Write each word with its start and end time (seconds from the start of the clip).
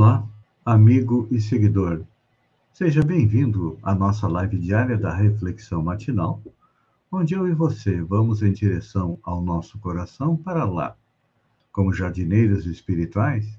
Olá, 0.00 0.24
amigo 0.64 1.26
e 1.28 1.40
seguidor. 1.40 2.04
Seja 2.72 3.02
bem-vindo 3.02 3.76
à 3.82 3.96
nossa 3.96 4.28
live 4.28 4.56
diária 4.56 4.96
da 4.96 5.12
Reflexão 5.12 5.82
Matinal, 5.82 6.40
onde 7.10 7.34
eu 7.34 7.48
e 7.48 7.52
você 7.52 8.00
vamos 8.00 8.40
em 8.40 8.52
direção 8.52 9.18
ao 9.24 9.42
nosso 9.42 9.76
coração 9.80 10.36
para 10.36 10.64
lá, 10.64 10.96
como 11.72 11.92
jardineiros 11.92 12.64
espirituais, 12.64 13.58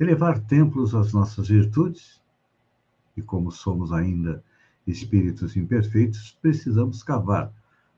elevar 0.00 0.40
templos 0.40 0.96
às 0.96 1.12
nossas 1.12 1.46
virtudes. 1.46 2.20
E 3.16 3.22
como 3.22 3.52
somos 3.52 3.92
ainda 3.92 4.42
espíritos 4.84 5.56
imperfeitos, 5.56 6.36
precisamos 6.42 7.04
cavar 7.04 7.52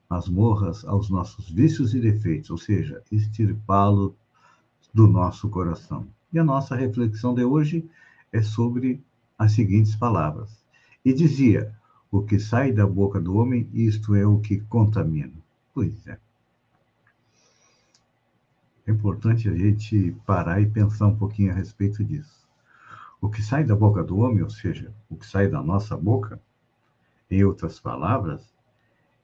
masmorras 0.07 0.85
aos 0.85 1.09
nossos 1.09 1.49
vícios 1.49 1.95
e 1.95 1.99
defeitos, 1.99 2.51
ou 2.51 2.59
seja, 2.59 3.01
extirpá-lo 3.11 4.15
do 4.93 5.07
nosso 5.07 5.49
coração. 5.49 6.07
E 6.31 6.39
a 6.39 6.43
nossa 6.43 6.75
reflexão 6.75 7.33
de 7.33 7.43
hoje 7.43 7.89
é 8.31 8.41
sobre 8.41 9.03
as 9.37 9.51
seguintes 9.53 9.95
palavras. 9.95 10.63
E 11.03 11.13
dizia: 11.13 11.75
O 12.09 12.21
que 12.21 12.39
sai 12.39 12.71
da 12.71 12.87
boca 12.87 13.19
do 13.19 13.35
homem, 13.35 13.69
isto 13.73 14.15
é 14.15 14.25
o 14.25 14.39
que 14.39 14.59
contamina. 14.61 15.33
Pois 15.73 16.07
é. 16.07 16.17
É 18.87 18.91
importante 18.91 19.49
a 19.49 19.55
gente 19.55 20.15
parar 20.25 20.61
e 20.61 20.69
pensar 20.69 21.07
um 21.07 21.15
pouquinho 21.15 21.51
a 21.51 21.55
respeito 21.55 22.03
disso. 22.03 22.47
O 23.19 23.29
que 23.29 23.41
sai 23.41 23.63
da 23.63 23.75
boca 23.75 24.03
do 24.03 24.17
homem, 24.17 24.41
ou 24.41 24.49
seja, 24.49 24.93
o 25.09 25.15
que 25.15 25.25
sai 25.25 25.47
da 25.47 25.61
nossa 25.61 25.95
boca, 25.95 26.41
em 27.29 27.43
outras 27.43 27.79
palavras, 27.79 28.51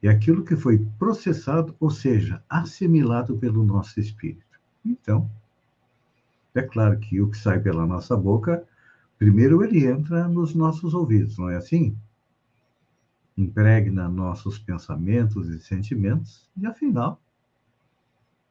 é 0.01 0.07
aquilo 0.09 0.43
que 0.43 0.55
foi 0.55 0.85
processado, 0.99 1.75
ou 1.79 1.89
seja, 1.89 2.43
assimilado 2.47 3.37
pelo 3.37 3.63
nosso 3.63 3.99
espírito. 3.99 4.59
Então, 4.85 5.29
é 6.59 6.63
claro 6.63 6.99
que 6.99 7.21
o 7.21 7.29
que 7.29 7.37
sai 7.37 7.59
pela 7.59 7.85
nossa 7.85 8.15
boca, 8.15 8.65
primeiro 9.17 9.63
ele 9.63 9.85
entra 9.85 10.27
nos 10.27 10.53
nossos 10.53 10.93
ouvidos, 10.93 11.37
não 11.37 11.49
é 11.49 11.57
assim? 11.57 11.97
Impregna 13.37 14.09
nossos 14.09 14.57
pensamentos 14.57 15.47
e 15.49 15.59
sentimentos, 15.59 16.49
e 16.57 16.65
afinal, 16.65 17.21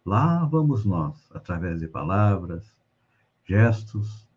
lá 0.05 0.45
vamos 0.45 0.85
nós, 0.85 1.29
através 1.33 1.81
de 1.81 1.89
palavras, 1.89 2.77
gestos, 3.45 4.29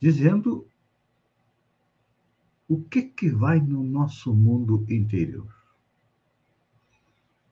dizendo 0.00 0.66
o 2.68 2.82
que, 2.82 3.02
que 3.02 3.30
vai 3.30 3.60
no 3.60 3.82
nosso 3.82 4.34
mundo 4.34 4.84
interior. 4.88 5.52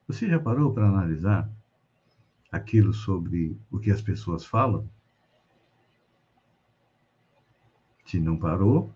Você 0.09 0.29
já 0.29 0.39
parou 0.39 0.73
para 0.73 0.89
analisar 0.89 1.51
aquilo 2.51 2.93
sobre 2.93 3.57
o 3.71 3.79
que 3.79 3.91
as 3.91 4.03
pessoas 4.03 4.45
falam? 4.45 4.89
Se 8.05 8.19
não 8.19 8.37
parou, 8.37 8.93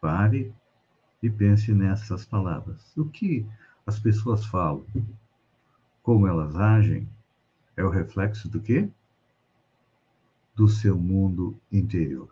pare 0.00 0.52
e 1.22 1.30
pense 1.30 1.72
nessas 1.72 2.24
palavras. 2.24 2.96
O 2.96 3.04
que 3.04 3.46
as 3.86 3.98
pessoas 3.98 4.44
falam, 4.46 4.84
como 6.02 6.26
elas 6.26 6.56
agem, 6.56 7.08
é 7.76 7.84
o 7.84 7.90
reflexo 7.90 8.48
do 8.48 8.60
quê? 8.60 8.88
Do 10.54 10.68
seu 10.68 10.98
mundo 10.98 11.58
interior. 11.70 12.30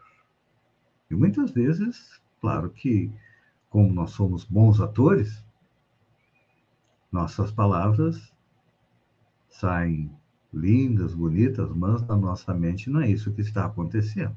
E 1.11 1.15
muitas 1.15 1.53
vezes, 1.53 2.21
claro 2.41 2.71
que, 2.71 3.13
como 3.71 3.93
nós 3.93 4.11
somos 4.11 4.45
bons 4.45 4.81
atores, 4.81 5.45
nossas 7.13 7.53
palavras 7.53 8.35
saem 9.49 10.11
lindas, 10.53 11.15
bonitas, 11.15 11.71
mas 11.75 12.03
na 12.07 12.17
nossa 12.17 12.53
mente 12.53 12.91
não 12.91 13.01
é 13.01 13.11
isso 13.11 13.33
que 13.33 13.41
está 13.41 13.65
acontecendo. 13.65 14.37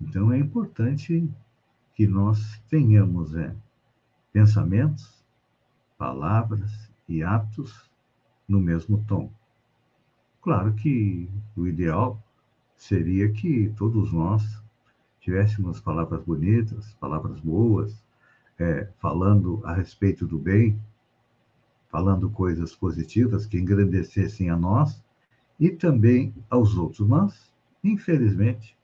Então 0.00 0.32
é 0.32 0.38
importante 0.38 1.28
que 1.94 2.06
nós 2.06 2.60
tenhamos 2.68 3.34
é, 3.34 3.54
pensamentos, 4.32 5.24
palavras 5.96 6.90
e 7.08 7.22
atos 7.22 7.90
no 8.46 8.60
mesmo 8.60 9.02
tom. 9.06 9.30
Claro 10.42 10.74
que 10.74 11.28
o 11.56 11.66
ideal 11.66 12.22
seria 12.76 13.32
que 13.32 13.72
todos 13.76 14.12
nós 14.12 14.62
tivéssemos 15.20 15.80
palavras 15.80 16.22
bonitas, 16.22 16.94
palavras 17.00 17.40
boas, 17.40 18.04
é, 18.58 18.88
falando 18.98 19.60
a 19.64 19.72
respeito 19.72 20.26
do 20.26 20.38
bem, 20.38 20.78
falando 21.88 22.30
coisas 22.30 22.76
positivas 22.76 23.46
que 23.46 23.58
engrandecessem 23.58 24.50
a 24.50 24.56
nós 24.56 25.02
e 25.58 25.70
também 25.70 26.34
aos 26.50 26.76
outros. 26.76 27.08
Mas, 27.08 27.52
infelizmente, 27.82 28.75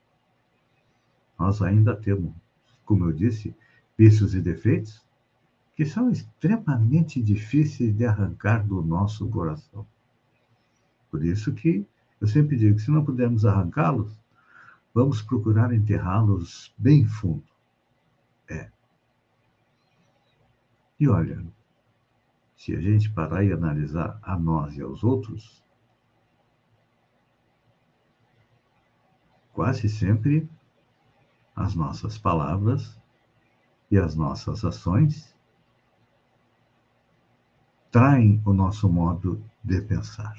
nós 1.43 1.61
ainda 1.61 1.93
temos, 1.93 2.33
como 2.85 3.03
eu 3.03 3.11
disse, 3.11 3.53
vícios 3.97 4.33
e 4.33 4.39
defeitos 4.39 5.05
que 5.75 5.85
são 5.85 6.09
extremamente 6.09 7.21
difíceis 7.21 7.93
de 7.93 8.05
arrancar 8.05 8.65
do 8.65 8.81
nosso 8.81 9.27
coração. 9.27 9.85
Por 11.11 11.21
isso 11.25 11.53
que 11.53 11.85
eu 12.21 12.27
sempre 12.27 12.55
digo 12.55 12.77
que 12.77 12.81
se 12.81 12.91
não 12.91 13.03
pudermos 13.03 13.45
arrancá-los, 13.45 14.17
vamos 14.93 15.21
procurar 15.21 15.73
enterrá-los 15.73 16.73
bem 16.77 17.05
fundo. 17.05 17.43
É. 18.49 18.71
E 20.97 21.09
olha, 21.09 21.45
se 22.55 22.73
a 22.73 22.79
gente 22.79 23.11
parar 23.11 23.43
e 23.43 23.51
analisar 23.51 24.17
a 24.21 24.39
nós 24.39 24.77
e 24.77 24.81
aos 24.81 25.03
outros, 25.03 25.61
quase 29.51 29.89
sempre 29.89 30.49
as 31.55 31.75
nossas 31.75 32.17
palavras 32.17 32.97
e 33.89 33.97
as 33.97 34.15
nossas 34.15 34.65
ações 34.65 35.33
traem 37.91 38.41
o 38.43 38.53
nosso 38.53 38.89
modo 38.89 39.43
de 39.63 39.79
pensar. 39.81 40.35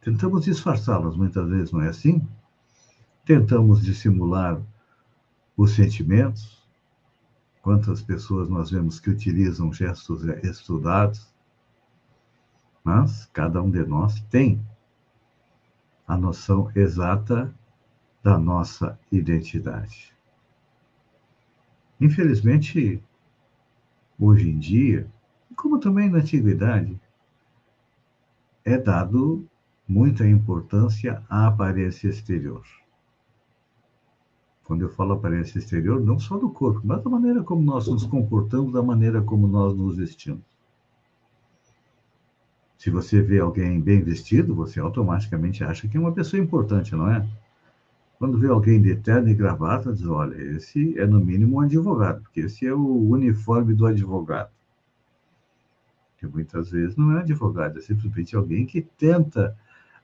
Tentamos 0.00 0.44
disfarçá-las 0.44 1.16
muitas 1.16 1.48
vezes, 1.48 1.70
não 1.70 1.82
é 1.82 1.88
assim? 1.88 2.26
Tentamos 3.24 3.82
dissimular 3.82 4.60
os 5.56 5.72
sentimentos. 5.74 6.60
Quantas 7.62 8.02
pessoas 8.02 8.48
nós 8.48 8.70
vemos 8.70 8.98
que 8.98 9.10
utilizam 9.10 9.72
gestos 9.72 10.24
estudados? 10.42 11.32
Mas 12.82 13.26
cada 13.26 13.62
um 13.62 13.70
de 13.70 13.84
nós 13.84 14.20
tem 14.22 14.60
a 16.08 16.16
noção 16.16 16.72
exata 16.74 17.54
da 18.22 18.38
nossa 18.38 18.98
identidade. 19.10 20.14
Infelizmente, 22.00 23.02
hoje 24.18 24.48
em 24.48 24.58
dia, 24.58 25.10
como 25.56 25.78
também 25.78 26.08
na 26.08 26.18
antiguidade, 26.18 26.98
é 28.64 28.78
dado 28.78 29.46
muita 29.86 30.26
importância 30.26 31.22
à 31.28 31.46
aparência 31.46 32.08
exterior. 32.08 32.64
Quando 34.64 34.82
eu 34.82 34.88
falo 34.88 35.14
aparência 35.14 35.58
exterior, 35.58 36.00
não 36.00 36.18
só 36.18 36.38
do 36.38 36.48
corpo, 36.48 36.80
mas 36.84 37.02
da 37.02 37.10
maneira 37.10 37.42
como 37.42 37.60
nós 37.60 37.88
nos 37.88 38.06
comportamos, 38.06 38.72
da 38.72 38.82
maneira 38.82 39.20
como 39.20 39.48
nós 39.48 39.76
nos 39.76 39.96
vestimos. 39.96 40.44
Se 42.78 42.88
você 42.88 43.20
vê 43.20 43.40
alguém 43.40 43.80
bem 43.80 44.02
vestido, 44.02 44.54
você 44.54 44.80
automaticamente 44.80 45.64
acha 45.64 45.88
que 45.88 45.96
é 45.96 46.00
uma 46.00 46.12
pessoa 46.12 46.42
importante, 46.42 46.94
não 46.94 47.10
é? 47.10 47.28
Quando 48.20 48.38
vê 48.38 48.48
alguém 48.48 48.82
de 48.82 48.94
terno 48.96 49.30
e 49.30 49.34
gravata, 49.34 49.94
diz: 49.94 50.06
olha, 50.06 50.36
esse 50.36 50.96
é 50.98 51.06
no 51.06 51.18
mínimo 51.18 51.56
um 51.56 51.60
advogado, 51.60 52.20
porque 52.20 52.40
esse 52.40 52.66
é 52.66 52.74
o 52.74 53.08
uniforme 53.08 53.72
do 53.72 53.86
advogado. 53.86 54.50
Que 56.18 56.26
muitas 56.26 56.70
vezes 56.70 56.94
não 56.96 57.16
é 57.16 57.20
advogado, 57.20 57.78
é 57.78 57.80
simplesmente 57.80 58.36
alguém 58.36 58.66
que 58.66 58.82
tenta 58.82 59.56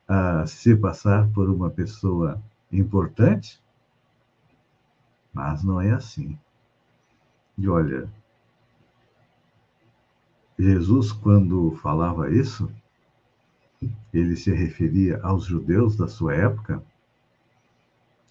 uh, 0.08 0.46
se 0.46 0.74
passar 0.74 1.28
por 1.28 1.50
uma 1.50 1.68
pessoa 1.68 2.42
importante, 2.72 3.62
mas 5.30 5.62
não 5.62 5.78
é 5.78 5.90
assim. 5.90 6.38
E 7.58 7.68
olha, 7.68 8.10
Jesus, 10.58 11.12
quando 11.12 11.72
falava 11.82 12.32
isso, 12.32 12.70
ele 14.10 14.36
se 14.36 14.50
referia 14.54 15.20
aos 15.22 15.44
judeus 15.44 15.98
da 15.98 16.08
sua 16.08 16.34
época, 16.34 16.82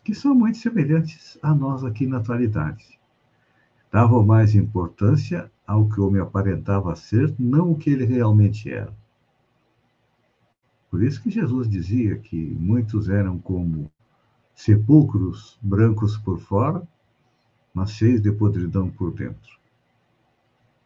que 0.06 0.14
são 0.14 0.36
muito 0.36 0.60
semelhantes 0.60 1.36
a 1.42 1.52
nós 1.56 1.84
aqui 1.84 2.06
na 2.06 2.18
atualidade. 2.18 3.00
Davam 3.92 4.24
mais 4.24 4.54
importância 4.54 5.52
ao 5.66 5.90
que 5.90 6.00
o 6.00 6.06
homem 6.06 6.22
aparentava 6.22 6.96
ser, 6.96 7.34
não 7.40 7.72
o 7.72 7.76
que 7.76 7.90
ele 7.90 8.06
realmente 8.06 8.72
era. 8.72 8.96
Por 10.92 11.02
isso 11.02 11.24
que 11.24 11.32
Jesus 11.32 11.68
dizia 11.68 12.20
que 12.20 12.38
muitos 12.38 13.10
eram 13.10 13.40
como 13.40 13.92
sepulcros 14.54 15.58
brancos 15.60 16.20
por 16.20 16.40
fora, 16.40 16.88
mas 17.74 17.92
cheios 17.92 18.22
de 18.22 18.32
podridão 18.32 18.92
por 18.92 19.12
dentro. 19.12 19.60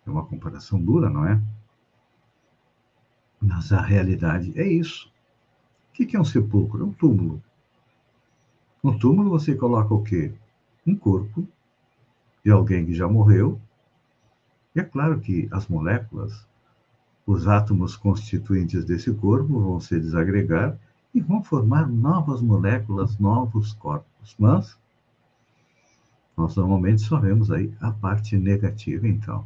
É 0.07 0.09
uma 0.09 0.25
comparação 0.25 0.81
dura, 0.81 1.09
não 1.09 1.27
é? 1.27 1.41
Mas 3.41 3.73
a 3.73 3.81
realidade 3.81 4.57
é 4.57 4.65
isso. 4.65 5.11
O 5.89 5.91
que 5.91 6.15
é 6.15 6.19
um 6.19 6.23
sepulcro? 6.23 6.83
É 6.83 6.85
um 6.85 6.93
túmulo. 6.93 7.43
No 8.81 8.97
túmulo 8.97 9.29
você 9.29 9.55
coloca 9.55 9.93
o 9.93 10.01
quê? 10.01 10.33
Um 10.87 10.95
corpo 10.95 11.47
de 12.43 12.51
alguém 12.51 12.85
que 12.85 12.93
já 12.93 13.07
morreu. 13.07 13.59
E 14.73 14.79
é 14.79 14.83
claro 14.83 15.19
que 15.19 15.49
as 15.51 15.67
moléculas, 15.67 16.47
os 17.25 17.47
átomos 17.47 17.97
constituintes 17.97 18.85
desse 18.85 19.13
corpo 19.13 19.59
vão 19.59 19.79
se 19.79 19.99
desagregar 19.99 20.77
e 21.13 21.19
vão 21.19 21.43
formar 21.43 21.87
novas 21.87 22.41
moléculas, 22.41 23.17
novos 23.19 23.73
corpos. 23.73 24.35
Mas 24.39 24.77
nós 26.37 26.55
normalmente 26.55 27.01
só 27.01 27.19
vemos 27.19 27.51
aí 27.51 27.73
a 27.81 27.91
parte 27.91 28.37
negativa, 28.37 29.05
então. 29.05 29.45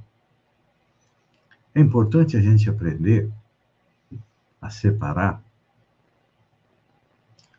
É 1.74 1.82
importante 1.82 2.38
a 2.38 2.42
gente 2.42 2.70
aprender 2.70 3.32
a 4.62 4.70
separar 4.70 5.44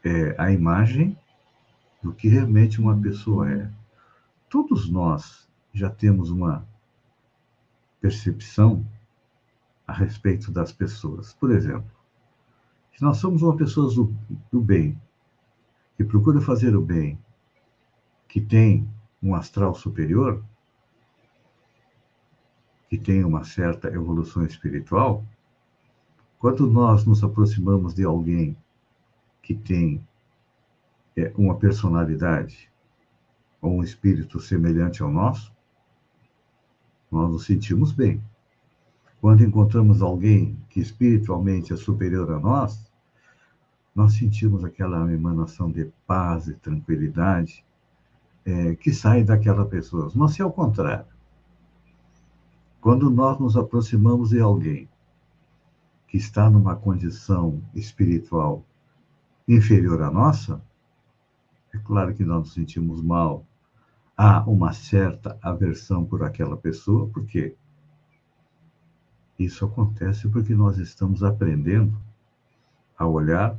é, 0.04 0.36
a 0.38 0.52
imagem 0.52 1.18
do 2.04 2.12
que 2.12 2.28
realmente 2.28 2.78
uma 2.82 2.94
pessoa 3.00 3.50
é. 3.50 3.70
Todos 4.50 4.90
nós 4.90 5.48
já 5.72 5.88
temos 5.88 6.30
uma 6.30 6.68
percepção 7.98 8.86
a 9.86 9.92
respeito 9.94 10.52
das 10.52 10.70
pessoas. 10.70 11.32
Por 11.32 11.50
exemplo, 11.50 11.90
se 12.94 13.02
nós 13.02 13.16
somos 13.16 13.40
uma 13.40 13.56
pessoa 13.56 13.92
do, 13.92 14.14
do 14.52 14.60
bem, 14.60 15.00
que 15.96 16.04
procura 16.04 16.42
fazer 16.42 16.76
o 16.76 16.82
bem, 16.82 17.18
que 18.28 18.40
tem 18.40 18.86
um 19.22 19.34
astral 19.34 19.74
superior, 19.74 20.44
que 22.90 22.98
tem 22.98 23.24
uma 23.24 23.44
certa 23.44 23.88
evolução 23.88 24.44
espiritual, 24.44 25.24
quando 26.38 26.66
nós 26.66 27.06
nos 27.06 27.24
aproximamos 27.24 27.94
de 27.94 28.04
alguém 28.04 28.54
que 29.42 29.54
tem 29.54 30.06
uma 31.36 31.56
personalidade 31.56 32.70
ou 33.60 33.78
um 33.78 33.82
espírito 33.82 34.40
semelhante 34.40 35.02
ao 35.02 35.10
nosso, 35.10 35.52
nós 37.10 37.30
nos 37.30 37.46
sentimos 37.46 37.92
bem. 37.92 38.22
Quando 39.20 39.44
encontramos 39.44 40.02
alguém 40.02 40.58
que 40.68 40.80
espiritualmente 40.80 41.72
é 41.72 41.76
superior 41.76 42.30
a 42.32 42.38
nós, 42.38 42.90
nós 43.94 44.14
sentimos 44.14 44.64
aquela 44.64 45.10
emanação 45.12 45.70
de 45.70 45.90
paz 46.06 46.48
e 46.48 46.54
tranquilidade 46.54 47.64
é, 48.44 48.74
que 48.74 48.92
sai 48.92 49.22
daquela 49.22 49.64
pessoa. 49.64 50.10
Mas 50.14 50.32
se 50.32 50.42
ao 50.42 50.52
contrário, 50.52 51.06
quando 52.80 53.08
nós 53.08 53.38
nos 53.38 53.56
aproximamos 53.56 54.30
de 54.30 54.40
alguém 54.40 54.88
que 56.08 56.18
está 56.18 56.50
numa 56.50 56.76
condição 56.76 57.62
espiritual 57.74 58.62
inferior 59.48 60.02
à 60.02 60.10
nossa, 60.10 60.60
é 61.74 61.78
claro 61.78 62.14
que 62.14 62.24
nós 62.24 62.38
nos 62.38 62.52
sentimos 62.54 63.02
mal. 63.02 63.44
Há 64.16 64.48
uma 64.48 64.72
certa 64.72 65.36
aversão 65.42 66.04
por 66.04 66.22
aquela 66.22 66.56
pessoa, 66.56 67.08
por 67.08 67.26
quê? 67.26 67.56
Isso 69.36 69.64
acontece 69.64 70.28
porque 70.28 70.54
nós 70.54 70.78
estamos 70.78 71.24
aprendendo 71.24 72.00
a 72.96 73.06
olhar 73.06 73.58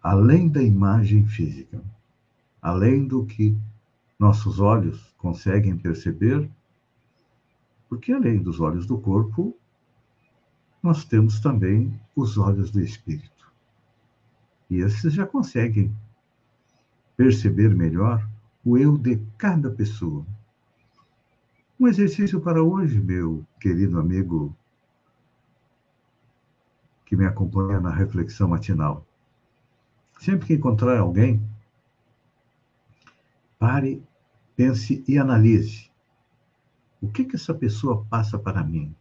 além 0.00 0.48
da 0.48 0.62
imagem 0.62 1.26
física, 1.26 1.82
além 2.62 3.06
do 3.06 3.26
que 3.26 3.58
nossos 4.16 4.60
olhos 4.60 5.12
conseguem 5.18 5.76
perceber 5.76 6.48
porque 7.88 8.12
além 8.12 8.40
dos 8.40 8.60
olhos 8.60 8.86
do 8.86 8.98
corpo, 8.98 9.56
nós 10.82 11.04
temos 11.04 11.40
também 11.40 11.98
os 12.14 12.36
olhos 12.36 12.70
do 12.70 12.80
espírito. 12.80 13.50
E 14.70 14.76
esses 14.76 15.12
já 15.14 15.26
conseguem 15.26 15.92
perceber 17.18 17.74
melhor 17.74 18.26
o 18.64 18.78
eu 18.78 18.96
de 18.96 19.20
cada 19.36 19.70
pessoa. 19.70 20.26
Um 21.78 21.86
exercício 21.86 22.40
para 22.40 22.62
hoje, 22.62 22.98
meu 22.98 23.44
querido 23.60 24.00
amigo 24.00 24.56
que 27.04 27.14
me 27.14 27.26
acompanha 27.26 27.78
na 27.78 27.90
reflexão 27.90 28.48
matinal. 28.48 29.06
Sempre 30.18 30.46
que 30.46 30.54
encontrar 30.54 30.98
alguém, 30.98 31.46
pare, 33.58 34.02
pense 34.56 35.04
e 35.06 35.18
analise 35.18 35.88
o 37.00 37.08
que, 37.08 37.24
que 37.24 37.36
essa 37.36 37.54
pessoa 37.54 38.04
passa 38.10 38.38
para 38.38 38.62
mim? 38.62 38.94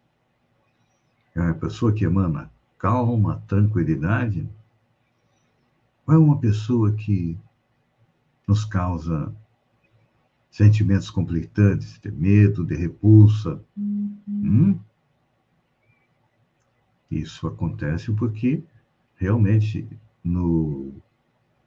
É 1.35 1.41
uma 1.41 1.53
pessoa 1.53 1.91
que 1.91 2.05
emana 2.05 2.51
calma, 2.77 3.43
tranquilidade? 3.47 4.47
Ou 6.05 6.13
é 6.13 6.17
uma 6.17 6.37
pessoa 6.37 6.93
que 6.93 7.37
nos 8.47 8.63
causa 8.65 9.35
sentimentos 10.49 11.09
conflitantes, 11.09 11.99
de 11.99 12.09
medo, 12.09 12.65
de 12.65 12.75
repulsa? 12.75 13.61
Uhum. 13.75 14.17
Hum? 14.27 14.79
Isso 17.11 17.47
acontece 17.47 18.11
porque 18.13 18.63
realmente 19.15 19.87
no 20.23 20.93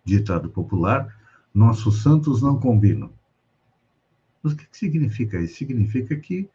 ditado 0.04 0.50
popular, 0.50 1.16
nossos 1.52 2.02
santos 2.02 2.42
não 2.42 2.58
combinam. 2.58 3.12
Mas 4.42 4.52
o 4.52 4.56
que 4.56 4.66
significa 4.72 5.40
isso? 5.40 5.56
Significa 5.56 6.16
que 6.16 6.48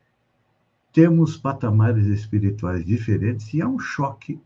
temos 0.92 1.38
patamares 1.38 2.08
espirituais 2.08 2.86
diferentes 2.86 3.54
e 3.54 3.62
há 3.62 3.68
um 3.68 3.80
choque 3.80 4.40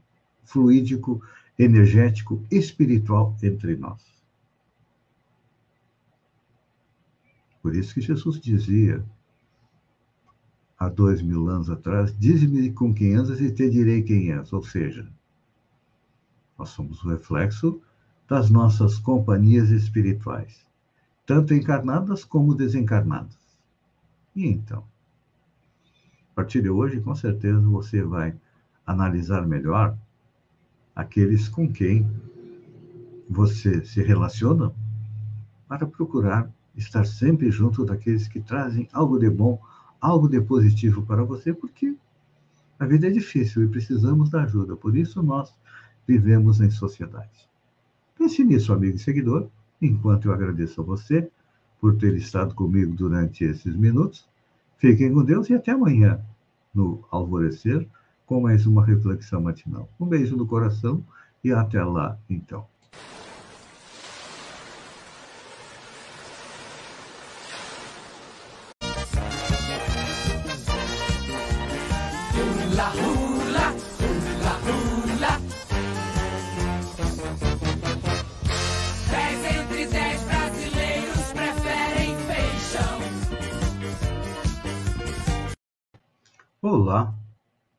fluídico, 0.44 1.22
energético, 1.58 2.44
espiritual 2.50 3.36
entre 3.44 3.76
nós. 3.76 4.19
Por 7.62 7.76
isso 7.76 7.94
que 7.94 8.02
Jesus 8.02 8.40
dizia, 8.40 9.04
há 10.78 10.88
dois 10.88 11.22
mil 11.22 11.50
anos 11.50 11.70
atrás, 11.70 12.16
diz-me 12.18 12.72
com 12.72 12.94
quem 12.94 13.16
andas 13.16 13.42
e 13.42 13.52
te 13.52 13.70
direi 13.70 14.04
quem 14.04 14.32
és. 14.32 14.54
Ou 14.54 14.64
seja, 14.64 15.08
nós 16.58 16.70
somos 16.70 17.04
o 17.04 17.10
reflexo 17.10 17.82
das 18.28 18.50
nossas 18.50 18.98
companhias 19.00 19.70
espirituais 19.70 20.70
tanto 21.30 21.54
encarnadas 21.54 22.26
como 22.26 22.56
desencarnadas. 22.56 23.38
E 24.36 24.48
então? 24.48 24.84
A 26.32 26.34
partir 26.34 26.60
de 26.64 26.72
hoje, 26.72 27.00
com 27.02 27.14
certeza, 27.14 27.62
você 27.62 28.02
vai 28.02 28.36
analisar 28.84 29.46
melhor 29.46 29.96
aqueles 30.96 31.48
com 31.48 31.72
quem 31.72 32.10
você 33.30 33.86
se 33.86 34.02
relaciona 34.02 34.74
para 35.68 35.86
procurar 35.86 36.52
estar 36.76 37.06
sempre 37.06 37.52
junto 37.52 37.86
daqueles 37.86 38.28
que 38.28 38.40
trazem 38.40 38.88
algo 38.94 39.20
de 39.20 39.30
bom, 39.30 39.62
algo 40.00 40.28
de 40.28 40.40
positivo 40.42 41.06
para 41.06 41.24
você, 41.24 41.54
porque 41.54 41.96
a 42.80 42.86
vida 42.86 43.08
é 43.08 43.12
difícil 43.12 43.64
e 43.64 43.68
precisamos 43.68 44.30
da 44.30 44.44
ajuda. 44.44 44.76
Por 44.76 44.96
isso 44.96 45.22
nós 45.22 45.54
vivemos 46.08 46.62
em 46.62 46.70
sociedade. 46.70 47.50
Pense 48.18 48.44
nisso, 48.44 48.74
amigo 48.74 48.96
e 48.96 49.00
seguidor 49.00 49.50
enquanto 49.82 50.26
eu 50.26 50.34
agradeço 50.34 50.82
a 50.82 50.84
você 50.84 51.30
por 51.80 51.96
ter 51.98 52.16
estado 52.16 52.54
comigo 52.54 52.94
durante 52.94 53.44
esses 53.44 53.76
minutos. 53.76 54.28
Fiquem 54.78 55.14
com 55.14 55.24
Deus 55.24 55.50
e 55.50 55.54
até 55.54 55.72
amanhã, 55.72 56.20
no 56.74 57.04
alvorecer, 57.12 57.88
com 58.26 58.42
mais 58.42 58.66
uma 58.66 58.86
reflexão 58.86 59.42
matinal. 59.42 59.90
Um 60.00 60.06
beijo 60.06 60.36
no 60.36 60.46
coração 60.46 61.04
e 61.44 61.52
até 61.52 61.84
lá, 61.84 62.18
então. 62.30 62.66
Olá, 86.72 87.16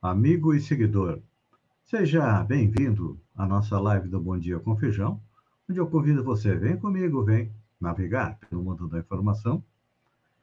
amigo 0.02 0.52
e 0.52 0.60
seguidor. 0.60 1.20
Seja 1.84 2.42
bem-vindo 2.42 3.20
à 3.36 3.46
nossa 3.46 3.78
live 3.78 4.08
do 4.08 4.20
Bom 4.20 4.36
Dia 4.36 4.58
com 4.58 4.76
Feijão, 4.76 5.22
onde 5.68 5.78
eu 5.78 5.86
convido 5.86 6.24
você, 6.24 6.56
vem 6.56 6.76
comigo, 6.76 7.22
vem 7.22 7.52
navegar 7.80 8.36
pelo 8.40 8.64
mundo 8.64 8.88
da 8.88 8.98
informação, 8.98 9.62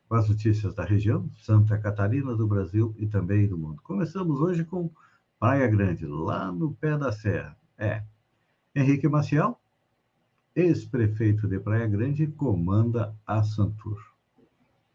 com 0.07 0.15
as 0.15 0.29
notícias 0.29 0.73
da 0.73 0.85
região, 0.85 1.29
Santa 1.41 1.77
Catarina, 1.77 2.33
do 2.37 2.47
Brasil 2.47 2.95
e 2.97 3.05
também 3.05 3.49
do 3.49 3.57
mundo. 3.57 3.81
Começamos 3.83 4.39
hoje 4.39 4.63
com 4.63 4.89
Praia 5.37 5.67
Grande, 5.67 6.05
lá 6.05 6.49
no 6.49 6.71
pé 6.71 6.97
da 6.97 7.11
serra. 7.11 7.53
É, 7.77 8.01
Henrique 8.73 9.09
Maciel, 9.09 9.59
ex-prefeito 10.55 11.49
de 11.49 11.59
Praia 11.59 11.85
Grande, 11.85 12.27
comanda 12.27 13.13
a 13.27 13.43
Santur. 13.43 14.01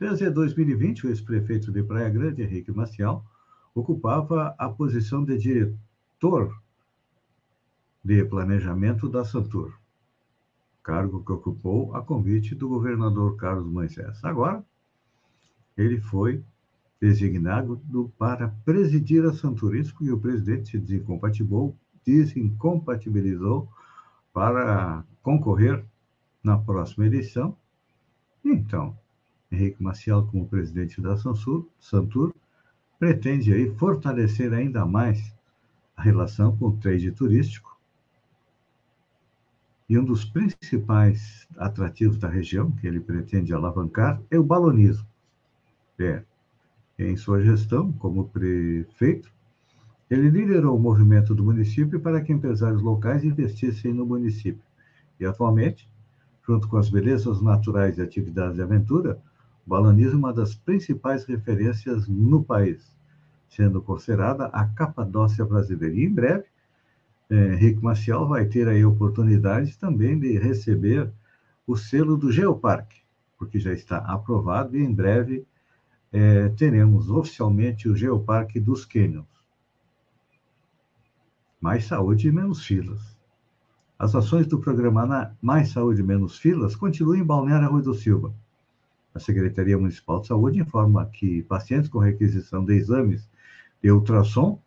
Desde 0.01 0.31
2020, 0.31 1.07
o 1.07 1.11
ex-prefeito 1.11 1.71
de 1.71 1.83
Praia 1.83 2.09
Grande, 2.09 2.43
Henrique 2.43 2.73
Maciel, 2.73 3.23
ocupava 3.75 4.55
a 4.59 4.69
posição 4.69 5.25
de 5.25 5.39
diretor 5.39 6.61
de 8.05 8.25
planejamento 8.25 9.09
da 9.09 9.25
Santur, 9.25 9.79
cargo 10.83 11.25
que 11.25 11.33
ocupou 11.33 11.95
a 11.95 12.03
convite 12.03 12.55
do 12.55 12.69
governador 12.69 13.37
Carlos 13.37 13.67
Moisés. 13.67 14.23
Agora, 14.25 14.65
ele 15.77 16.01
foi 16.01 16.45
designado 17.01 17.81
para 18.19 18.49
presidir 18.65 19.25
a 19.25 19.33
Santurisco 19.33 20.05
e 20.05 20.13
o 20.13 20.21
presidente 20.21 20.71
se 20.71 20.79
desincompatibilizou, 20.79 21.77
desincompatibilizou 22.05 23.69
para 24.33 25.05
concorrer 25.23 25.85
na 26.43 26.59
próxima 26.59 27.07
eleição. 27.07 27.57
Então, 28.45 28.97
Henrique 29.51 29.83
Maciel, 29.83 30.27
como 30.27 30.49
presidente 30.49 31.01
da 31.01 31.17
Santur, 31.17 31.69
Santur 31.79 32.35
pretende 33.03 33.53
aí 33.53 33.69
fortalecer 33.69 34.53
ainda 34.55 34.87
mais 34.87 35.35
a 35.97 36.03
relação 36.03 36.57
com 36.57 36.67
o 36.67 36.77
trade 36.77 37.11
turístico. 37.11 37.77
E 39.89 39.99
um 39.99 40.05
dos 40.05 40.25
principais 40.25 41.49
atrativos 41.57 42.17
da 42.17 42.29
região, 42.29 42.71
que 42.71 42.87
ele 42.87 43.01
pretende 43.01 43.53
alavancar, 43.53 44.23
é 44.31 44.39
o 44.39 44.45
balonismo. 44.45 45.05
É, 45.99 46.23
em 46.97 47.17
sua 47.17 47.43
gestão 47.43 47.91
como 47.91 48.29
prefeito, 48.29 49.29
ele 50.09 50.31
liderou 50.31 50.77
o 50.77 50.81
movimento 50.81 51.35
do 51.35 51.43
município 51.43 51.99
para 51.99 52.21
que 52.21 52.33
empresários 52.33 52.83
locais 52.83 53.25
investissem 53.25 53.93
no 53.93 54.07
município. 54.07 54.63
E 55.19 55.27
atualmente, 55.27 55.91
junto 56.47 56.69
com 56.69 56.77
as 56.77 56.89
belezas 56.89 57.43
naturais 57.43 57.99
e 57.99 58.03
atividades 58.03 58.55
de 58.55 58.63
aventura, 58.63 59.21
balonismo 59.67 60.15
é 60.15 60.19
uma 60.19 60.33
das 60.33 60.55
principais 60.55 61.25
referências 61.25 62.09
no 62.09 62.43
país 62.43 62.93
sendo 63.55 63.83
considerada 63.83 64.47
a 64.47 64.67
Capadócia 64.67 65.45
brasileira. 65.45 65.95
E 65.95 66.05
em 66.05 66.13
breve, 66.13 66.45
é, 67.29 67.55
Henrique 67.55 67.85
Maciel 67.85 68.27
vai 68.27 68.47
ter 68.47 68.67
aí 68.67 68.83
a 68.83 68.89
oportunidade 68.89 69.77
também 69.79 70.19
de 70.19 70.39
receber 70.39 71.13
o 71.67 71.77
selo 71.77 72.17
do 72.17 72.33
Geoparque, 72.33 73.03
porque 73.39 73.61
já 73.61 73.73
está 73.73 73.99
aprovado 73.99 74.77
e 74.77 74.83
em 74.83 74.93
breve 74.93 75.47
é, 76.11 76.49
teremos 76.51 77.11
oficialmente 77.11 77.89
o 77.89 77.97
Geoparque 77.97 78.59
dos 78.59 78.85
Cânions. 78.87 79.27
Mais 81.61 81.85
saúde 81.85 82.29
e 82.29 82.33
menos 82.33 82.65
filas. 82.65 83.17
As 83.99 84.15
ações 84.15 84.47
do 84.47 84.59
programa 84.59 85.37
Mais 85.41 85.69
Saúde 85.69 86.03
Menos 86.03 86.37
Filas 86.37 86.75
continuam 86.75 87.17
em 87.17 87.23
Balneário 87.23 87.71
Rui 87.71 87.83
do 87.83 87.95
Silva. 87.95 88.35
A 89.15 89.21
Secretaria 89.21 89.79
Municipal 89.79 90.21
de 90.21 90.29
Saúde 90.29 90.61
informa 90.61 91.07
que 91.07 91.43
pacientes 91.43 91.89
com 91.89 91.99
requisição 91.99 92.65
de 92.65 92.75
exames 92.75 93.29
e 93.83 93.91
ultrassom, 93.91 94.59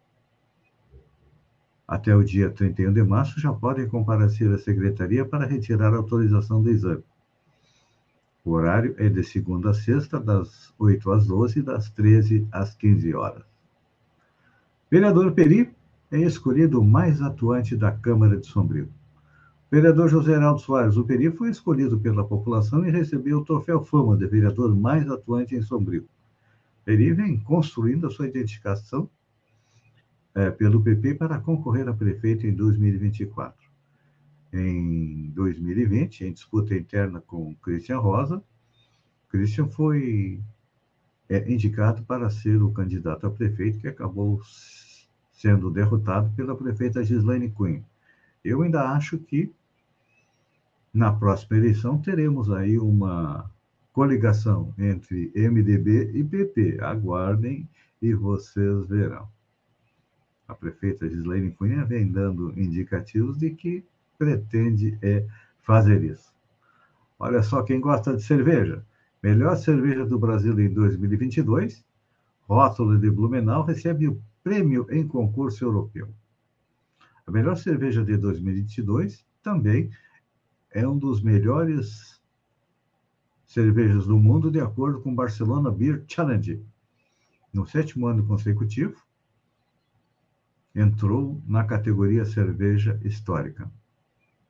até 1.88 2.16
o 2.16 2.24
dia 2.24 2.50
31 2.50 2.94
de 2.94 3.04
março, 3.04 3.40
já 3.40 3.54
podem 3.54 3.88
comparecer 3.88 4.52
à 4.52 4.58
secretaria 4.58 5.26
para 5.26 5.46
retirar 5.46 5.94
a 5.94 5.98
autorização 5.98 6.62
do 6.62 6.70
exame. 6.70 7.04
O 8.44 8.52
horário 8.52 8.96
é 8.98 9.10
de 9.10 9.24
segunda 9.24 9.72
a 9.72 9.74
sexta, 9.74 10.20
das 10.20 10.72
8 10.78 11.12
às 11.12 11.26
12 11.26 11.60
e 11.60 11.62
das 11.64 11.90
13 11.90 12.48
às 12.52 12.76
15 12.76 13.16
horas. 13.16 13.44
Vereador 14.90 15.32
Peri 15.32 15.76
é 16.12 16.20
escolhido 16.20 16.80
o 16.80 16.86
mais 16.86 17.22
atuante 17.22 17.76
da 17.76 17.92
Câmara 17.92 18.38
de 18.38 18.46
Sombrio. 18.46 18.88
Vereador 19.76 20.08
José 20.08 20.32
Heraldo 20.32 20.62
Soares, 20.62 20.96
o 20.96 21.04
Peri, 21.04 21.30
foi 21.32 21.50
escolhido 21.50 22.00
pela 22.00 22.26
população 22.26 22.88
e 22.88 22.90
recebeu 22.90 23.40
o 23.40 23.44
troféu 23.44 23.84
Fama 23.84 24.16
de 24.16 24.26
vereador 24.26 24.74
mais 24.74 25.06
atuante 25.10 25.54
em 25.54 25.62
Sombrio. 25.62 26.08
Ele 26.88 27.12
vem 27.14 27.38
construindo 27.42 28.08
a 28.08 28.10
sua 28.10 28.26
identificação 28.26 29.10
é, 30.34 30.50
pelo 30.50 30.82
PP 30.82 31.16
para 31.16 31.42
concorrer 31.42 31.90
a 31.90 31.94
prefeito 31.94 32.48
em 32.48 32.54
2024. 32.54 33.70
Em 34.54 35.30
2020, 35.32 36.24
em 36.24 36.32
disputa 36.32 36.74
interna 36.74 37.20
com 37.20 37.54
Christian 37.56 38.00
Rosa, 38.00 38.42
Christian 39.28 39.68
foi 39.68 40.42
é, 41.28 41.52
indicado 41.52 42.02
para 42.04 42.30
ser 42.30 42.64
o 42.64 42.72
candidato 42.72 43.28
a 43.28 43.30
prefeito, 43.30 43.80
que 43.80 43.90
acabou 43.90 44.40
sendo 45.34 45.70
derrotado 45.70 46.32
pela 46.34 46.56
prefeita 46.56 47.04
Gislaine 47.04 47.52
Cunha. 47.52 47.84
Eu 48.42 48.62
ainda 48.62 48.92
acho 48.92 49.18
que 49.18 49.52
na 50.96 51.12
próxima 51.12 51.58
eleição 51.58 51.98
teremos 51.98 52.50
aí 52.50 52.80
uma 52.80 53.52
coligação 53.92 54.74
entre 54.78 55.30
MDB 55.36 56.12
e 56.14 56.24
PP. 56.24 56.78
Aguardem 56.82 57.68
e 58.02 58.14
vocês 58.14 58.88
verão. 58.88 59.28
A 60.48 60.56
prefeita 60.56 61.10
Gislaine 61.10 61.52
Cunha 61.52 61.84
vem 61.84 62.10
dando 62.10 62.58
indicativos 62.58 63.38
de 63.38 63.50
que 63.50 63.84
pretende 64.18 64.98
é, 65.02 65.28
fazer 65.64 66.02
isso. 66.02 66.34
Olha 67.20 67.44
só 67.44 67.62
quem 67.62 67.82
gosta 67.82 68.16
de 68.16 68.24
cerveja. 68.24 68.82
Melhor 69.22 69.58
cerveja 69.58 70.06
do 70.06 70.18
Brasil 70.18 70.58
em 70.58 70.74
2022, 70.74 71.84
rótulo 72.48 72.98
de 72.98 73.12
Blumenau 73.12 73.64
recebe 73.64 74.08
o 74.08 74.22
prêmio 74.42 74.88
em 74.90 75.06
concurso 75.06 75.66
europeu. 75.66 76.08
A 77.28 77.32
melhor 77.32 77.58
cerveja 77.58 78.02
de 78.02 78.16
2022 78.16 79.26
também 79.44 79.90
é 80.76 80.86
um 80.86 80.98
dos 80.98 81.24
melhores 81.24 82.22
cervejas 83.46 84.06
do 84.06 84.20
mundo, 84.20 84.52
de 84.52 84.60
acordo 84.60 85.00
com 85.00 85.10
o 85.10 85.16
Barcelona 85.16 85.72
Beer 85.72 86.04
Challenge. 86.06 86.62
No 87.54 87.66
sétimo 87.66 88.08
ano 88.08 88.28
consecutivo, 88.28 89.02
entrou 90.76 91.42
na 91.48 91.64
categoria 91.64 92.26
cerveja 92.26 93.00
histórica. 93.06 93.72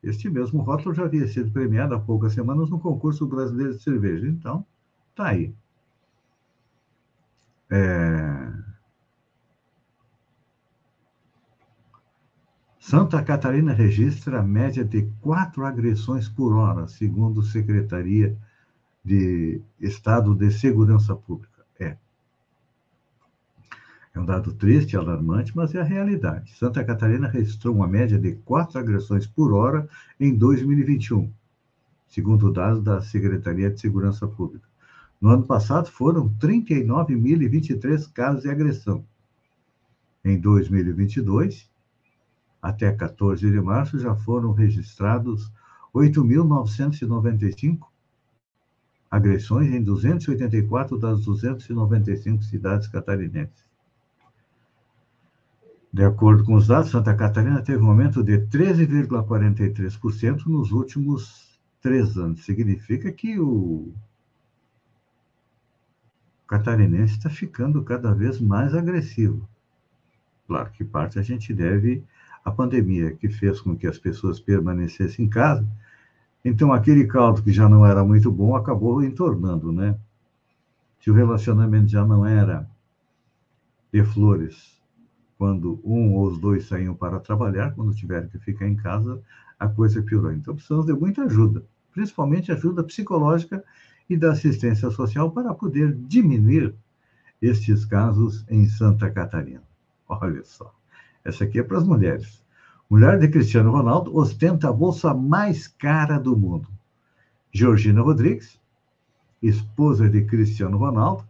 Este 0.01 0.27
mesmo 0.27 0.63
rótulo 0.63 0.95
já 0.95 1.05
havia 1.05 1.27
sido 1.27 1.51
premiado 1.51 1.93
há 1.93 1.99
poucas 1.99 2.33
semanas 2.33 2.71
no 2.71 2.79
concurso 2.79 3.27
brasileiro 3.27 3.75
de 3.75 3.83
cerveja. 3.83 4.27
Então, 4.27 4.65
tá 5.13 5.27
aí. 5.27 5.53
É... 7.69 8.64
Santa 12.87 13.23
Catarina 13.23 13.73
registra 13.73 14.41
a 14.41 14.43
média 14.43 14.85
de 14.85 15.09
quatro 15.19 15.65
agressões 15.65 16.29
por 16.29 16.53
hora, 16.53 16.87
segundo 16.87 17.41
Secretaria 17.41 18.37
de 19.03 19.59
estado 19.79 20.35
de 20.35 20.51
segurança 20.51 21.15
pública. 21.15 21.65
É. 21.79 21.97
É 24.13 24.19
um 24.19 24.23
dado 24.23 24.53
triste, 24.53 24.95
alarmante, 24.95 25.51
mas 25.55 25.73
é 25.73 25.81
a 25.81 25.83
realidade. 25.83 26.55
Santa 26.59 26.83
Catarina 26.83 27.27
registrou 27.27 27.73
uma 27.73 27.87
média 27.87 28.19
de 28.19 28.35
quatro 28.45 28.77
agressões 28.77 29.25
por 29.25 29.51
hora 29.51 29.89
em 30.19 30.35
2021, 30.35 31.33
segundo 32.07 32.53
dados 32.53 32.83
da 32.83 33.01
Secretaria 33.01 33.71
de 33.71 33.81
Segurança 33.81 34.27
Pública. 34.27 34.67
No 35.19 35.29
ano 35.29 35.43
passado, 35.47 35.89
foram 35.89 36.29
39.023 36.35 38.13
casos 38.13 38.43
de 38.43 38.49
agressão. 38.51 39.03
Em 40.23 40.39
2022, 40.39 41.73
até 42.65 42.91
14 42.91 43.49
de 43.51 43.61
março, 43.61 43.99
já 43.99 44.15
foram 44.15 44.51
registrados 44.51 45.51
8.995 45.93 47.85
agressões 49.09 49.71
em 49.71 49.81
284 49.83 50.97
das 50.97 51.23
295 51.23 52.43
cidades 52.43 52.87
catarinenses. 52.87 53.63
De 55.93 56.03
acordo 56.03 56.43
com 56.43 56.55
os 56.55 56.65
dados, 56.67 56.89
Santa 56.89 57.13
Catarina 57.13 57.61
teve 57.61 57.83
um 57.83 57.89
aumento 57.89 58.23
de 58.23 58.39
13,43% 58.39 60.47
nos 60.47 60.71
últimos 60.71 61.59
três 61.79 62.17
anos. 62.17 62.43
Significa 62.43 63.11
que 63.11 63.39
o 63.39 63.93
catarinense 66.47 67.13
está 67.13 67.29
ficando 67.29 67.83
cada 67.83 68.11
vez 68.11 68.41
mais 68.41 68.73
agressivo. 68.73 69.47
Claro 70.47 70.71
que 70.71 70.83
parte 70.83 71.19
a 71.19 71.21
gente 71.21 71.53
deve 71.53 72.03
à 72.45 72.51
pandemia, 72.51 73.11
que 73.15 73.27
fez 73.27 73.59
com 73.59 73.75
que 73.75 73.87
as 73.87 73.97
pessoas 73.97 74.39
permanecessem 74.39 75.25
em 75.25 75.29
casa 75.29 75.67
então, 76.45 76.71
aquele 76.71 77.07
caldo 77.07 77.41
que 77.41 77.51
já 77.51 77.67
não 77.67 77.83
era 77.83 78.05
muito 78.05 78.31
bom 78.31 78.55
acabou 78.55 79.03
entornando, 79.03 79.71
né? 79.71 79.97
Se 80.99 81.09
o 81.09 81.13
relacionamento 81.13 81.87
já 81.87 82.05
não 82.05 82.23
era 82.23 82.69
de 83.91 84.03
flores, 84.03 84.79
quando 85.39 85.81
um 85.83 86.13
ou 86.13 86.27
os 86.27 86.37
dois 86.37 86.67
saíam 86.67 86.93
para 86.93 87.19
trabalhar, 87.19 87.73
quando 87.73 87.95
tiveram 87.95 88.29
que 88.29 88.37
ficar 88.37 88.67
em 88.67 88.75
casa, 88.75 89.19
a 89.59 89.67
coisa 89.67 90.03
piorou. 90.03 90.31
Então, 90.31 90.53
precisamos 90.53 90.85
de 90.85 90.93
muita 90.93 91.23
ajuda, 91.23 91.65
principalmente 91.91 92.51
ajuda 92.51 92.83
psicológica 92.83 93.63
e 94.07 94.15
da 94.15 94.33
assistência 94.33 94.91
social 94.91 95.31
para 95.31 95.51
poder 95.51 95.95
diminuir 95.95 96.75
estes 97.41 97.85
casos 97.85 98.45
em 98.47 98.67
Santa 98.67 99.09
Catarina. 99.09 99.63
Olha 100.07 100.43
só, 100.43 100.71
essa 101.25 101.43
aqui 101.43 101.59
é 101.59 101.63
para 101.63 101.79
as 101.79 101.83
mulheres. 101.83 102.41
Mulher 102.87 103.17
de 103.17 103.27
Cristiano 103.27 103.71
Ronaldo 103.71 104.15
ostenta 104.15 104.69
a 104.69 104.73
bolsa 104.73 105.11
mais 105.11 105.67
cara 105.67 106.19
do 106.19 106.37
mundo. 106.37 106.69
Georgina 107.51 108.01
Rodrigues, 108.01 108.59
esposa 109.41 110.07
de 110.07 110.23
Cristiano 110.23 110.77
Ronaldo, 110.77 111.27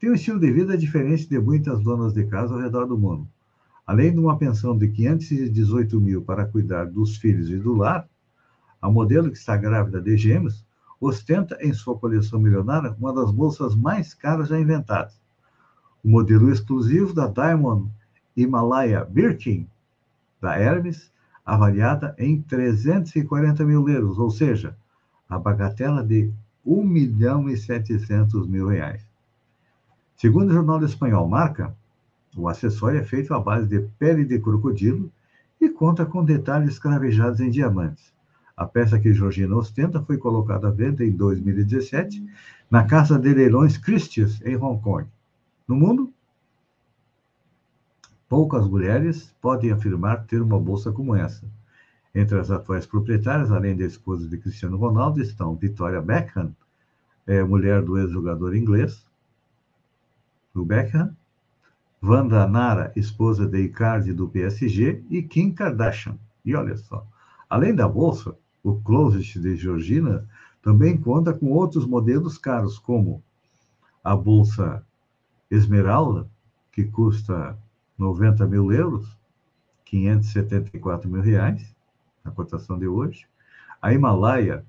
tem 0.00 0.10
um 0.10 0.14
estilo 0.14 0.40
de 0.40 0.50
vida 0.50 0.76
diferente 0.76 1.28
de 1.28 1.38
muitas 1.38 1.80
donas 1.80 2.12
de 2.12 2.24
casa 2.24 2.54
ao 2.54 2.60
redor 2.60 2.86
do 2.86 2.98
mundo. 2.98 3.28
Além 3.86 4.12
de 4.12 4.18
uma 4.18 4.36
pensão 4.36 4.76
de 4.76 4.88
518 4.88 6.00
mil 6.00 6.22
para 6.22 6.46
cuidar 6.46 6.86
dos 6.86 7.16
filhos 7.16 7.50
e 7.50 7.56
do 7.56 7.74
lar, 7.74 8.08
a 8.82 8.90
modelo 8.90 9.30
que 9.30 9.36
está 9.36 9.56
grávida 9.56 10.00
de 10.00 10.16
gêmeos 10.16 10.64
ostenta 11.00 11.56
em 11.60 11.72
sua 11.72 11.96
coleção 11.96 12.40
milionária 12.40 12.96
uma 12.98 13.12
das 13.12 13.30
bolsas 13.30 13.76
mais 13.76 14.12
caras 14.12 14.48
já 14.48 14.58
inventadas. 14.58 15.20
O 16.02 16.08
modelo 16.08 16.50
exclusivo 16.50 17.12
da 17.12 17.26
Diamond 17.26 17.90
Himalaya 18.36 19.04
Birkin, 19.04 19.66
da 20.40 20.56
Hermes, 20.56 21.10
avaliada 21.44 22.14
em 22.18 22.40
340 22.42 23.64
mil 23.64 23.88
euros, 23.88 24.18
ou 24.18 24.30
seja, 24.30 24.76
a 25.28 25.38
bagatela 25.38 26.02
de 26.02 26.30
1 26.64 26.84
milhão 26.84 27.48
e 27.48 27.56
700 27.56 28.46
mil 28.46 28.68
reais. 28.68 29.04
Segundo 30.16 30.50
o 30.50 30.52
jornal 30.52 30.84
espanhol 30.84 31.26
Marca, 31.26 31.74
o 32.36 32.48
acessório 32.48 33.00
é 33.00 33.04
feito 33.04 33.34
à 33.34 33.40
base 33.40 33.66
de 33.66 33.80
pele 33.98 34.24
de 34.24 34.38
crocodilo 34.38 35.10
e 35.60 35.68
conta 35.68 36.06
com 36.06 36.24
detalhes 36.24 36.78
cravejados 36.78 37.40
em 37.40 37.50
diamantes. 37.50 38.12
A 38.56 38.66
peça 38.66 38.98
que 38.98 39.14
Georgina 39.14 39.56
ostenta 39.56 40.02
foi 40.02 40.18
colocada 40.18 40.68
à 40.68 40.70
venda 40.70 41.04
em 41.04 41.10
2017 41.10 42.22
na 42.70 42.84
Casa 42.84 43.18
de 43.18 43.32
Leilões 43.32 43.76
Christie's, 43.76 44.40
em 44.42 44.56
Hong 44.56 44.80
Kong. 44.82 45.06
No 45.66 45.74
mundo, 45.74 46.12
poucas 48.30 48.64
mulheres 48.64 49.34
podem 49.40 49.72
afirmar 49.72 50.24
ter 50.24 50.40
uma 50.40 50.56
bolsa 50.56 50.92
como 50.92 51.16
essa. 51.16 51.44
Entre 52.14 52.38
as 52.38 52.48
atuais 52.48 52.86
proprietárias, 52.86 53.50
além 53.50 53.76
da 53.76 53.84
esposa 53.84 54.28
de 54.28 54.38
Cristiano 54.38 54.76
Ronaldo, 54.76 55.20
estão 55.20 55.56
Victoria 55.56 56.00
Beckham, 56.00 56.54
é, 57.26 57.42
mulher 57.42 57.82
do 57.82 57.98
ex-jogador 57.98 58.54
inglês, 58.54 59.04
do 60.54 60.64
Beckham, 60.64 61.12
Wanda 62.00 62.46
Nara, 62.46 62.92
esposa 62.94 63.48
de 63.48 63.62
Icardi 63.64 64.12
do 64.12 64.28
PSG, 64.28 65.02
e 65.10 65.24
Kim 65.24 65.52
Kardashian. 65.52 66.16
E 66.44 66.54
olha 66.54 66.76
só, 66.76 67.04
além 67.48 67.74
da 67.74 67.88
bolsa, 67.88 68.36
o 68.62 68.76
closet 68.76 69.40
de 69.40 69.56
Georgina 69.56 70.24
também 70.62 70.96
conta 70.96 71.34
com 71.34 71.50
outros 71.50 71.84
modelos 71.84 72.38
caros, 72.38 72.78
como 72.78 73.24
a 74.04 74.14
bolsa 74.14 74.86
Esmeralda, 75.50 76.30
que 76.70 76.84
custa 76.84 77.58
90 78.00 78.46
mil 78.46 78.72
euros, 78.72 79.14
574 79.84 81.06
mil 81.06 81.20
reais, 81.20 81.76
na 82.24 82.30
cotação 82.30 82.78
de 82.78 82.88
hoje. 82.88 83.26
A 83.82 83.92
Himalaia, 83.92 84.64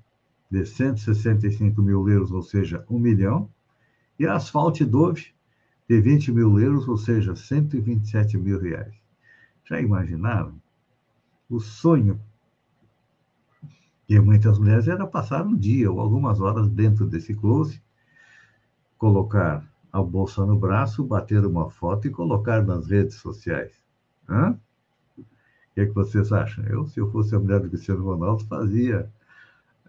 de 0.50 0.66
165 0.66 1.80
mil 1.80 2.06
euros, 2.10 2.30
ou 2.30 2.42
seja, 2.42 2.84
1 2.90 2.98
milhão. 2.98 3.48
E 4.18 4.26
a 4.26 4.34
Asphalt 4.34 4.82
Dove, 4.82 5.28
de 5.88 5.98
20 5.98 6.30
mil 6.30 6.60
euros, 6.60 6.86
ou 6.86 6.98
seja, 6.98 7.34
127 7.34 8.36
mil 8.36 8.60
reais. 8.60 8.94
Já 9.64 9.80
imaginaram? 9.80 10.54
O 11.48 11.58
sonho 11.58 12.20
de 14.06 14.20
muitas 14.20 14.58
mulheres 14.58 14.88
era 14.88 15.06
passar 15.06 15.46
um 15.46 15.56
dia 15.56 15.90
ou 15.90 16.00
algumas 16.00 16.38
horas 16.38 16.68
dentro 16.68 17.06
desse 17.06 17.34
close, 17.34 17.80
colocar 18.98 19.66
a 19.92 20.02
bolsa 20.02 20.46
no 20.46 20.58
braço, 20.58 21.04
bater 21.04 21.44
uma 21.44 21.70
foto 21.70 22.06
e 22.06 22.10
colocar 22.10 22.62
nas 22.64 22.86
redes 22.86 23.16
sociais. 23.16 23.72
Hã? 24.28 24.58
O 25.18 25.74
que, 25.74 25.80
é 25.82 25.86
que 25.86 25.92
vocês 25.92 26.32
acham? 26.32 26.64
Eu, 26.64 26.86
se 26.86 26.98
eu 26.98 27.10
fosse 27.10 27.34
a 27.34 27.38
mulher 27.38 27.60
do 27.60 27.68
Cristiano 27.68 28.04
Ronaldo, 28.04 28.44
fazia 28.46 29.10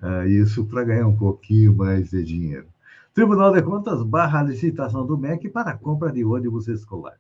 uh, 0.02 0.28
isso 0.28 0.66
para 0.66 0.84
ganhar 0.84 1.08
um 1.08 1.16
pouquinho 1.16 1.76
mais 1.76 2.10
de 2.10 2.24
dinheiro. 2.24 2.68
Tribunal 3.14 3.54
de 3.54 3.62
Contas 3.62 4.04
barra 4.04 4.40
a 4.40 4.44
licitação 4.44 5.06
do 5.06 5.18
MEC 5.18 5.50
para 5.50 5.72
a 5.72 5.78
compra 5.78 6.12
de 6.12 6.26
ônibus 6.26 6.68
escolar. 6.68 7.18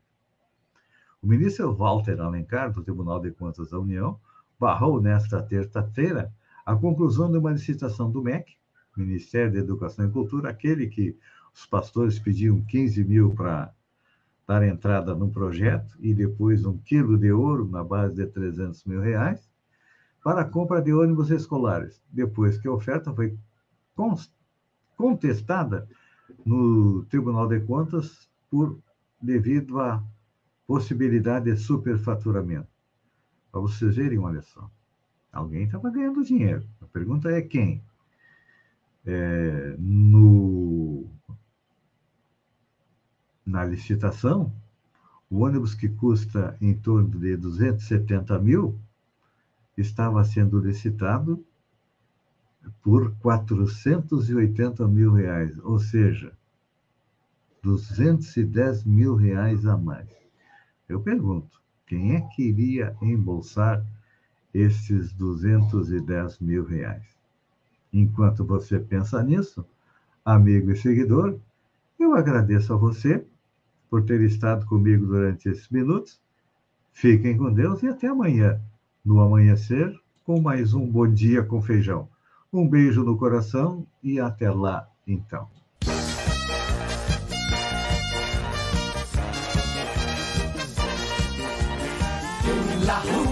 O 1.22 1.28
ministro 1.28 1.74
Walter 1.74 2.20
Alencar, 2.20 2.72
do 2.72 2.84
Tribunal 2.84 3.20
de 3.22 3.32
Contas 3.32 3.70
da 3.70 3.80
União, 3.80 4.20
barrou 4.60 5.02
nesta 5.02 5.42
terça-feira 5.42 6.34
a 6.66 6.76
conclusão 6.76 7.32
de 7.32 7.38
uma 7.38 7.52
licitação 7.52 8.12
do 8.12 8.22
MEC, 8.22 8.58
Ministério 8.96 9.54
da 9.54 9.60
Educação 9.60 10.06
e 10.06 10.12
Cultura, 10.12 10.50
aquele 10.50 10.88
que 10.88 11.18
os 11.54 11.66
pastores 11.66 12.20
pediam 12.20 12.62
15 12.62 13.04
mil 13.04 13.34
para 13.34 13.74
dar 14.48 14.64
entrada 14.64 15.16
no 15.16 15.30
projeto 15.30 15.96
e 16.00 16.14
depois 16.14 16.66
um 16.66 16.78
quilo 16.78 17.18
de 17.18 17.32
ouro 17.32 17.68
na 17.70 17.84
base 17.84 18.16
de 18.16 18.26
300 18.26 18.84
mil 18.86 19.00
reais 19.00 19.50
para 20.24 20.42
a 20.42 20.46
compra 20.46 20.82
de 20.82 20.94
ônibus 20.94 21.30
escolares, 21.30 22.02
depois 22.10 22.58
que 22.58 22.68
a 22.68 22.72
oferta 22.72 23.14
foi 23.14 23.38
contestada 24.96 25.88
no 26.46 27.04
Tribunal 27.06 27.48
de 27.48 27.60
Contas 27.62 28.30
por 28.50 28.80
devido 29.22 29.80
à 29.80 30.04
possibilidade 30.66 31.52
de 31.52 31.58
superfaturamento. 31.58 32.68
Para 33.52 33.62
vocês 33.62 33.96
verem, 33.96 34.20
olha 34.20 34.42
só. 34.42 34.70
Alguém 35.32 35.64
estava 35.64 35.90
ganhando 35.90 36.24
dinheiro. 36.24 36.64
A 36.82 36.86
pergunta 36.86 37.30
é 37.30 37.42
quem? 37.42 37.84
É, 39.06 39.76
no, 39.78 40.83
na 43.54 43.64
licitação, 43.64 44.52
o 45.30 45.42
ônibus 45.42 45.76
que 45.76 45.88
custa 45.88 46.58
em 46.60 46.74
torno 46.74 47.20
de 47.20 47.38
270 47.38 48.40
mil 48.40 48.80
estava 49.78 50.24
sendo 50.24 50.58
licitado 50.58 51.46
por 52.82 53.16
480 53.18 54.88
mil 54.88 55.14
reais, 55.14 55.56
ou 55.60 55.78
seja, 55.78 56.34
210 57.62 58.86
mil 58.86 59.14
reais 59.16 59.68
a 59.68 59.78
mais. 59.78 60.10
Eu 60.90 61.02
pergunto, 61.02 61.62
quem 61.86 62.16
é 62.16 62.22
que 62.22 62.42
iria 62.42 62.98
embolsar 63.04 63.86
esses 64.52 65.14
210 65.14 66.40
mil 66.40 66.66
reais. 66.66 67.06
Enquanto 67.92 68.44
você 68.44 68.80
pensa 68.80 69.22
nisso, 69.22 69.64
amigo 70.26 70.72
e 70.72 70.76
seguidor, 70.76 71.40
eu 72.00 72.16
agradeço 72.16 72.74
a 72.74 72.78
você 72.78 73.24
por 73.94 74.02
ter 74.02 74.22
estado 74.22 74.66
comigo 74.66 75.06
durante 75.06 75.48
esses 75.48 75.70
minutos. 75.70 76.20
Fiquem 76.92 77.38
com 77.38 77.54
Deus 77.54 77.84
e 77.84 77.88
até 77.88 78.08
amanhã, 78.08 78.60
no 79.06 79.22
amanhecer, 79.22 79.96
com 80.24 80.42
mais 80.42 80.74
um 80.74 80.84
Bom 80.88 81.08
Dia 81.08 81.44
com 81.44 81.62
Feijão. 81.62 82.10
Um 82.52 82.68
beijo 82.68 83.04
no 83.04 83.16
coração 83.16 83.86
e 84.02 84.20
até 84.20 84.50
lá, 84.50 84.90
então. 85.06 85.48
La 92.84 93.23